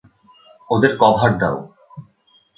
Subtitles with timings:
[0.69, 1.57] ওদের কভার দাও!